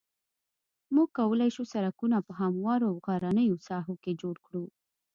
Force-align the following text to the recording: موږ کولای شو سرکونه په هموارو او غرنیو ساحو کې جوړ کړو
موږ 0.95 1.07
کولای 1.17 1.49
شو 1.55 1.63
سرکونه 1.73 2.17
په 2.27 2.31
هموارو 2.41 2.85
او 2.91 2.97
غرنیو 3.05 3.61
ساحو 3.67 3.93
کې 4.03 4.11
جوړ 4.21 4.35
کړو 4.45 4.63